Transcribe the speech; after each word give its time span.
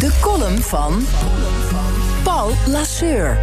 De 0.00 0.18
column 0.20 0.58
van 0.58 1.06
Paul 2.24 2.52
Lasseur. 2.66 3.40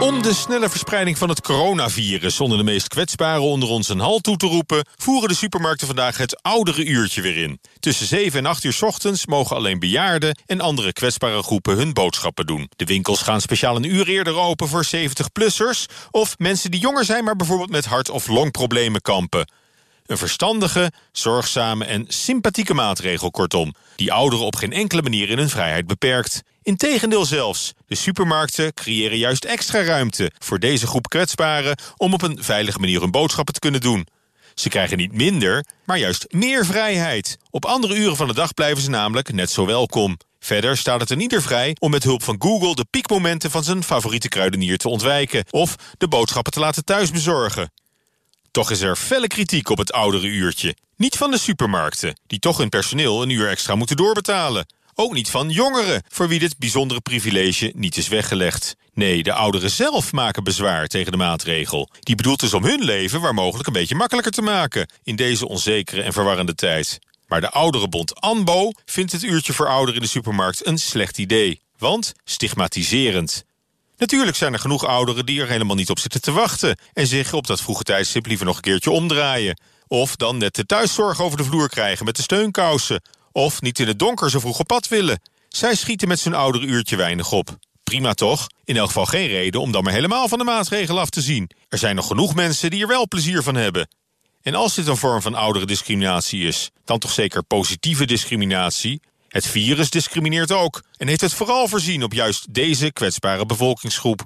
Om 0.00 0.22
de 0.22 0.34
snelle 0.34 0.68
verspreiding 0.68 1.18
van 1.18 1.28
het 1.28 1.40
coronavirus 1.40 2.40
onder 2.40 2.58
de 2.58 2.64
meest 2.64 2.88
kwetsbaren 2.88 3.42
onder 3.42 3.68
ons 3.68 3.88
een 3.88 3.98
halt 3.98 4.22
toe 4.22 4.36
te 4.36 4.46
roepen, 4.46 4.84
voeren 4.96 5.28
de 5.28 5.34
supermarkten 5.34 5.86
vandaag 5.86 6.16
het 6.16 6.42
oudere 6.42 6.84
uurtje 6.84 7.22
weer 7.22 7.36
in. 7.36 7.60
Tussen 7.80 8.06
7 8.06 8.38
en 8.38 8.46
8 8.46 8.64
uur 8.64 8.78
ochtends 8.80 9.26
mogen 9.26 9.56
alleen 9.56 9.78
bejaarden 9.78 10.38
en 10.46 10.60
andere 10.60 10.92
kwetsbare 10.92 11.42
groepen 11.42 11.76
hun 11.76 11.92
boodschappen 11.92 12.46
doen. 12.46 12.70
De 12.76 12.84
winkels 12.84 13.22
gaan 13.22 13.40
speciaal 13.40 13.76
een 13.76 13.94
uur 13.94 14.08
eerder 14.08 14.36
open 14.36 14.68
voor 14.68 14.86
70-plussers 14.96 15.84
of 16.10 16.38
mensen 16.38 16.70
die 16.70 16.80
jonger 16.80 17.04
zijn, 17.04 17.24
maar 17.24 17.36
bijvoorbeeld 17.36 17.70
met 17.70 17.84
hart- 17.84 18.10
of 18.10 18.26
longproblemen 18.26 19.00
kampen. 19.00 19.46
Een 20.08 20.18
verstandige, 20.18 20.92
zorgzame 21.12 21.84
en 21.84 22.04
sympathieke 22.08 22.74
maatregel, 22.74 23.30
kortom, 23.30 23.74
die 23.96 24.12
ouderen 24.12 24.46
op 24.46 24.56
geen 24.56 24.72
enkele 24.72 25.02
manier 25.02 25.28
in 25.28 25.38
hun 25.38 25.48
vrijheid 25.48 25.86
beperkt. 25.86 26.42
Integendeel 26.62 27.24
zelfs, 27.24 27.72
de 27.86 27.94
supermarkten 27.94 28.74
creëren 28.74 29.18
juist 29.18 29.44
extra 29.44 29.82
ruimte 29.82 30.32
voor 30.38 30.58
deze 30.58 30.86
groep 30.86 31.08
kwetsbaren 31.08 31.78
om 31.96 32.12
op 32.12 32.22
een 32.22 32.38
veilige 32.40 32.78
manier 32.78 33.00
hun 33.00 33.10
boodschappen 33.10 33.54
te 33.54 33.60
kunnen 33.60 33.80
doen. 33.80 34.06
Ze 34.54 34.68
krijgen 34.68 34.96
niet 34.96 35.12
minder, 35.12 35.64
maar 35.84 35.98
juist 35.98 36.26
meer 36.28 36.66
vrijheid. 36.66 37.38
Op 37.50 37.64
andere 37.64 37.96
uren 37.96 38.16
van 38.16 38.28
de 38.28 38.34
dag 38.34 38.54
blijven 38.54 38.82
ze 38.82 38.90
namelijk 38.90 39.32
net 39.32 39.50
zo 39.50 39.66
welkom. 39.66 40.16
Verder 40.40 40.76
staat 40.76 41.00
het 41.00 41.10
er 41.10 41.20
ieder 41.20 41.42
vrij 41.42 41.76
om 41.78 41.90
met 41.90 42.04
hulp 42.04 42.22
van 42.22 42.36
Google 42.38 42.74
de 42.74 42.86
piekmomenten 42.90 43.50
van 43.50 43.64
zijn 43.64 43.84
favoriete 43.84 44.28
kruidenier 44.28 44.78
te 44.78 44.88
ontwijken 44.88 45.44
of 45.50 45.74
de 45.98 46.08
boodschappen 46.08 46.52
te 46.52 46.60
laten 46.60 46.84
thuisbezorgen. 46.84 47.70
Toch 48.50 48.70
is 48.70 48.80
er 48.80 48.96
felle 48.96 49.26
kritiek 49.26 49.68
op 49.68 49.78
het 49.78 49.92
oudere 49.92 50.26
uurtje. 50.26 50.76
Niet 50.96 51.16
van 51.16 51.30
de 51.30 51.38
supermarkten, 51.38 52.18
die 52.26 52.38
toch 52.38 52.56
hun 52.56 52.68
personeel 52.68 53.22
een 53.22 53.30
uur 53.30 53.48
extra 53.48 53.74
moeten 53.74 53.96
doorbetalen. 53.96 54.66
Ook 54.94 55.12
niet 55.12 55.30
van 55.30 55.50
jongeren, 55.50 56.02
voor 56.08 56.28
wie 56.28 56.38
dit 56.38 56.58
bijzondere 56.58 57.00
privilege 57.00 57.72
niet 57.74 57.96
is 57.96 58.08
weggelegd. 58.08 58.76
Nee, 58.94 59.22
de 59.22 59.32
ouderen 59.32 59.70
zelf 59.70 60.12
maken 60.12 60.44
bezwaar 60.44 60.86
tegen 60.86 61.12
de 61.12 61.18
maatregel. 61.18 61.90
Die 62.00 62.14
bedoelt 62.14 62.40
dus 62.40 62.54
om 62.54 62.64
hun 62.64 62.84
leven 62.84 63.20
waar 63.20 63.34
mogelijk 63.34 63.66
een 63.66 63.72
beetje 63.72 63.94
makkelijker 63.94 64.32
te 64.32 64.42
maken... 64.42 64.90
in 65.02 65.16
deze 65.16 65.48
onzekere 65.48 66.02
en 66.02 66.12
verwarrende 66.12 66.54
tijd. 66.54 66.98
Maar 67.26 67.40
de 67.40 67.50
ouderenbond 67.50 68.20
ANBO 68.20 68.72
vindt 68.84 69.12
het 69.12 69.22
uurtje 69.22 69.52
voor 69.52 69.66
ouderen 69.66 69.94
in 69.94 70.02
de 70.02 70.08
supermarkt 70.08 70.66
een 70.66 70.78
slecht 70.78 71.18
idee. 71.18 71.60
Want 71.78 72.12
stigmatiserend. 72.24 73.44
Natuurlijk 73.98 74.36
zijn 74.36 74.52
er 74.52 74.58
genoeg 74.58 74.84
ouderen 74.86 75.26
die 75.26 75.40
er 75.40 75.48
helemaal 75.48 75.76
niet 75.76 75.90
op 75.90 75.98
zitten 75.98 76.20
te 76.20 76.32
wachten... 76.32 76.78
en 76.92 77.06
zich 77.06 77.32
op 77.32 77.46
dat 77.46 77.60
vroege 77.60 77.82
tijdstip 77.82 78.26
liever 78.26 78.46
nog 78.46 78.56
een 78.56 78.62
keertje 78.62 78.90
omdraaien. 78.90 79.60
Of 79.86 80.16
dan 80.16 80.36
net 80.36 80.54
de 80.54 80.66
thuiszorg 80.66 81.20
over 81.20 81.38
de 81.38 81.44
vloer 81.44 81.68
krijgen 81.68 82.04
met 82.04 82.16
de 82.16 82.22
steunkousen. 82.22 83.02
Of 83.32 83.60
niet 83.60 83.78
in 83.78 83.86
het 83.86 83.98
donker 83.98 84.30
zo 84.30 84.38
vroeg 84.38 84.58
op 84.58 84.66
pad 84.66 84.88
willen. 84.88 85.20
Zij 85.48 85.74
schieten 85.74 86.08
met 86.08 86.20
zijn 86.20 86.34
oudere 86.34 86.66
uurtje 86.66 86.96
weinig 86.96 87.32
op. 87.32 87.56
Prima 87.82 88.14
toch? 88.14 88.46
In 88.64 88.76
elk 88.76 88.86
geval 88.86 89.06
geen 89.06 89.26
reden 89.26 89.60
om 89.60 89.72
dan 89.72 89.82
maar 89.82 89.92
helemaal 89.92 90.28
van 90.28 90.38
de 90.38 90.44
maatregel 90.44 91.00
af 91.00 91.10
te 91.10 91.20
zien. 91.20 91.50
Er 91.68 91.78
zijn 91.78 91.96
nog 91.96 92.06
genoeg 92.06 92.34
mensen 92.34 92.70
die 92.70 92.82
er 92.82 92.88
wel 92.88 93.08
plezier 93.08 93.42
van 93.42 93.54
hebben. 93.54 93.88
En 94.42 94.54
als 94.54 94.74
dit 94.74 94.86
een 94.86 94.96
vorm 94.96 95.22
van 95.22 95.34
oudere 95.34 95.66
discriminatie 95.66 96.46
is... 96.46 96.70
dan 96.84 96.98
toch 96.98 97.12
zeker 97.12 97.42
positieve 97.42 98.04
discriminatie... 98.04 99.00
Het 99.28 99.46
virus 99.46 99.90
discrimineert 99.90 100.52
ook 100.52 100.82
en 100.96 101.08
heeft 101.08 101.20
het 101.20 101.34
vooral 101.34 101.68
voorzien 101.68 102.02
op 102.02 102.12
juist 102.12 102.54
deze 102.54 102.92
kwetsbare 102.92 103.46
bevolkingsgroep. 103.46 104.24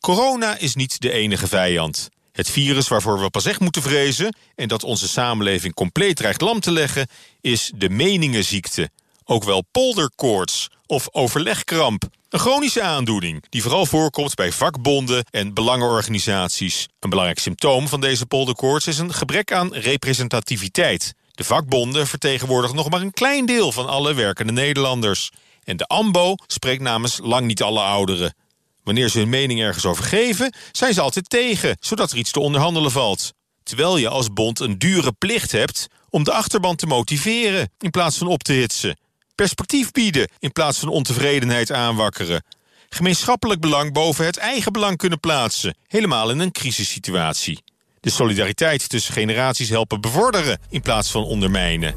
Corona 0.00 0.56
is 0.56 0.74
niet 0.74 1.00
de 1.00 1.12
enige 1.12 1.48
vijand. 1.48 2.08
Het 2.32 2.50
virus 2.50 2.88
waarvoor 2.88 3.20
we 3.20 3.30
pas 3.30 3.44
echt 3.44 3.60
moeten 3.60 3.82
vrezen 3.82 4.36
en 4.54 4.68
dat 4.68 4.84
onze 4.84 5.08
samenleving 5.08 5.74
compleet 5.74 6.16
dreigt 6.16 6.40
lam 6.40 6.60
te 6.60 6.70
leggen, 6.72 7.06
is 7.40 7.72
de 7.76 7.88
meningenziekte, 7.88 8.90
ook 9.24 9.44
wel 9.44 9.64
polderkoorts 9.72 10.68
of 10.86 11.08
overlegkramp. 11.10 12.04
Een 12.28 12.38
chronische 12.38 12.82
aandoening 12.82 13.44
die 13.48 13.62
vooral 13.62 13.86
voorkomt 13.86 14.34
bij 14.34 14.52
vakbonden 14.52 15.24
en 15.30 15.54
belangenorganisaties. 15.54 16.88
Een 17.00 17.10
belangrijk 17.10 17.38
symptoom 17.38 17.88
van 17.88 18.00
deze 18.00 18.26
polderkoorts 18.26 18.86
is 18.86 18.98
een 18.98 19.14
gebrek 19.14 19.52
aan 19.52 19.74
representativiteit. 19.74 21.14
De 21.42 21.48
vakbonden 21.48 22.06
vertegenwoordigen 22.06 22.76
nog 22.76 22.90
maar 22.90 23.00
een 23.00 23.12
klein 23.12 23.46
deel 23.46 23.72
van 23.72 23.88
alle 23.88 24.14
werkende 24.14 24.52
Nederlanders. 24.52 25.30
En 25.64 25.76
de 25.76 25.86
AMBO 25.86 26.34
spreekt 26.46 26.82
namens 26.82 27.18
lang 27.22 27.46
niet 27.46 27.62
alle 27.62 27.80
ouderen. 27.80 28.34
Wanneer 28.82 29.08
ze 29.08 29.18
hun 29.18 29.28
mening 29.28 29.60
ergens 29.60 29.84
over 29.84 30.04
geven, 30.04 30.54
zijn 30.72 30.94
ze 30.94 31.00
altijd 31.00 31.30
tegen, 31.30 31.76
zodat 31.80 32.10
er 32.10 32.18
iets 32.18 32.30
te 32.30 32.40
onderhandelen 32.40 32.90
valt. 32.90 33.32
Terwijl 33.62 33.96
je 33.96 34.08
als 34.08 34.32
bond 34.32 34.60
een 34.60 34.78
dure 34.78 35.12
plicht 35.12 35.52
hebt 35.52 35.86
om 36.10 36.24
de 36.24 36.32
achterban 36.32 36.76
te 36.76 36.86
motiveren 36.86 37.70
in 37.78 37.90
plaats 37.90 38.18
van 38.18 38.26
op 38.26 38.42
te 38.42 38.52
hitsen. 38.52 38.98
Perspectief 39.34 39.90
bieden 39.90 40.28
in 40.38 40.52
plaats 40.52 40.78
van 40.78 40.88
ontevredenheid 40.88 41.72
aanwakkeren. 41.72 42.44
Gemeenschappelijk 42.88 43.60
belang 43.60 43.92
boven 43.92 44.24
het 44.24 44.36
eigen 44.36 44.72
belang 44.72 44.96
kunnen 44.96 45.20
plaatsen, 45.20 45.76
helemaal 45.86 46.30
in 46.30 46.38
een 46.38 46.52
crisissituatie. 46.52 47.62
De 48.02 48.10
solidariteit 48.10 48.88
tussen 48.88 49.14
generaties 49.14 49.68
helpen 49.68 50.00
bevorderen 50.00 50.58
in 50.68 50.80
plaats 50.80 51.10
van 51.10 51.24
ondermijnen. 51.24 51.94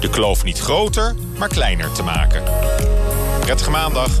De 0.00 0.10
kloof 0.10 0.44
niet 0.44 0.58
groter, 0.58 1.14
maar 1.38 1.48
kleiner 1.48 1.92
te 1.92 2.02
maken. 2.02 2.42
Prettige 3.40 3.70
maandag. 3.70 4.20